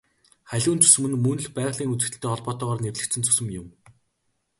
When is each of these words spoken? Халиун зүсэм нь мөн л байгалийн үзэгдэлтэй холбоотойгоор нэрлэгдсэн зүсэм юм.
Халиун 0.49 0.79
зүсэм 0.81 1.05
нь 1.09 1.21
мөн 1.25 1.39
л 1.45 1.49
байгалийн 1.57 1.93
үзэгдэлтэй 1.93 2.29
холбоотойгоор 2.31 2.79
нэрлэгдсэн 2.81 3.23
зүсэм 3.25 3.47
юм. 3.61 3.67